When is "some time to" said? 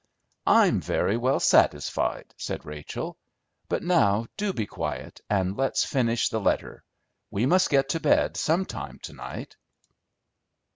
8.35-9.13